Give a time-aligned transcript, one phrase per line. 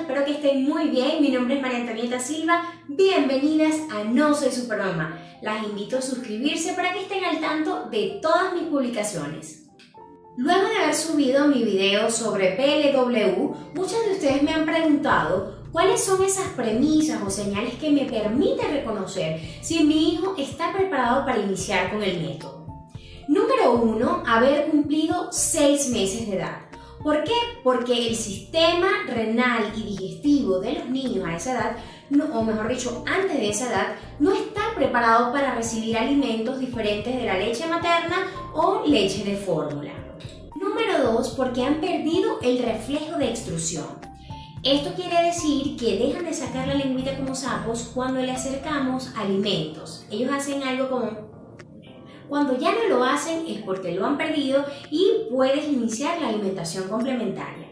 [0.00, 1.20] Espero que estén muy bien.
[1.20, 2.62] Mi nombre es María Antonieta Silva.
[2.88, 5.20] Bienvenidas a No Soy Supermamá.
[5.42, 9.68] Las invito a suscribirse para que estén al tanto de todas mis publicaciones.
[10.38, 16.02] Luego de haber subido mi video sobre PLW, muchos de ustedes me han preguntado cuáles
[16.02, 21.40] son esas premisas o señales que me permiten reconocer si mi hijo está preparado para
[21.40, 22.88] iniciar con el método.
[23.28, 26.69] Número uno, haber cumplido seis meses de edad.
[27.02, 27.32] ¿Por qué?
[27.64, 31.76] Porque el sistema renal y digestivo de los niños a esa edad,
[32.34, 33.86] o mejor dicho, antes de esa edad,
[34.18, 39.92] no está preparado para recibir alimentos diferentes de la leche materna o leche de fórmula.
[40.56, 43.86] Número 2, porque han perdido el reflejo de extrusión.
[44.62, 50.04] Esto quiere decir que dejan de sacar la lengüita como sapos cuando le acercamos alimentos.
[50.10, 51.30] Ellos hacen algo como
[52.30, 56.88] cuando ya no lo hacen es porque lo han perdido y puedes iniciar la alimentación
[56.88, 57.68] complementaria.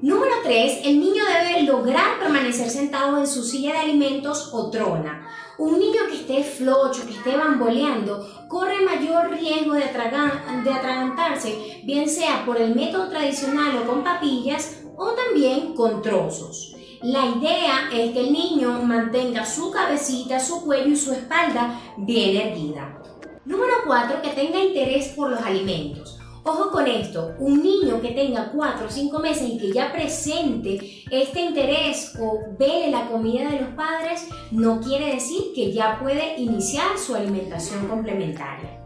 [0.00, 0.82] Número 3.
[0.84, 5.26] El niño debe lograr permanecer sentado en su silla de alimentos o trona.
[5.58, 12.08] Un niño que esté flocho, que esté bamboleando, corre mayor riesgo de, de atragantarse, bien
[12.08, 16.76] sea por el método tradicional o con papillas o también con trozos.
[17.02, 22.36] La idea es que el niño mantenga su cabecita, su cuello y su espalda bien
[22.36, 23.02] erguida.
[23.46, 26.18] Número 4, que tenga interés por los alimentos.
[26.42, 31.04] Ojo con esto, un niño que tenga 4 o 5 meses y que ya presente
[31.12, 36.36] este interés o vele la comida de los padres, no quiere decir que ya puede
[36.38, 38.80] iniciar su alimentación complementaria.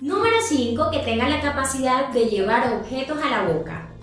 [0.00, 3.97] Número 5, que tenga la capacidad de llevar objetos a la boca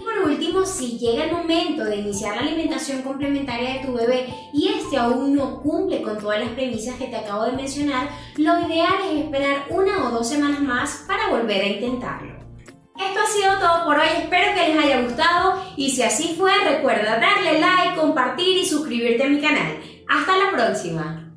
[0.00, 4.68] por último, si llega el momento de iniciar la alimentación complementaria de tu bebé y
[4.68, 8.94] este aún no cumple con todas las premisas que te acabo de mencionar, lo ideal
[9.10, 12.40] es esperar una o dos semanas más para volver a intentarlo.
[12.98, 16.52] Esto ha sido todo por hoy, espero que les haya gustado y si así fue
[16.64, 19.78] recuerda darle like, compartir y suscribirte a mi canal.
[20.06, 21.29] Hasta la próxima.